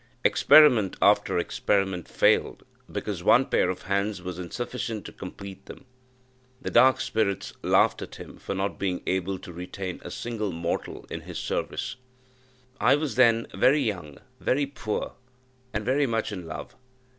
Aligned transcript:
Experiment 0.23 0.95
after 0.99 1.37
experiment 1.37 2.07
failed, 2.07 2.63
because 2.91 3.21
one 3.21 3.45
pair 3.45 3.69
of 3.69 3.83
hands 3.83 4.19
was 4.19 4.39
insufficient 4.39 5.05
to 5.05 5.11
complete 5.11 5.67
them: 5.67 5.85
the 6.59 6.71
dark 6.71 6.99
spirits 6.99 7.53
laughed 7.61 8.01
at 8.01 8.15
him 8.15 8.37
for 8.39 8.55
not 8.55 8.79
being 8.79 9.03
able 9.05 9.37
to 9.37 9.53
retain 9.53 10.01
a 10.03 10.09
single 10.09 10.51
mortal 10.51 11.05
in 11.11 11.21
his 11.21 11.37
service. 11.37 11.97
I 12.79 12.95
was 12.95 13.13
then 13.13 13.45
very 13.53 13.81
young 13.83 14.17
very 14.39 14.65
poor 14.65 15.13
and 15.71 15.85
very 15.85 16.07
much 16.07 16.31
in 16.31 16.47
love. 16.47 16.75